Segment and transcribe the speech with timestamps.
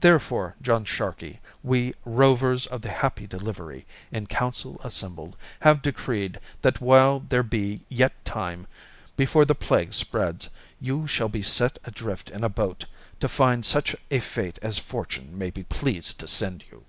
[0.00, 6.82] Therefore, John Sharkey, we Rovers of The Happy Delivery, in council assembled, have decreed that
[6.82, 8.66] while there be yet time,
[9.16, 12.84] before the plague spreads, you shall be set adrift in a boat
[13.18, 16.84] to find such a fate as Fortune may be pleased to send you."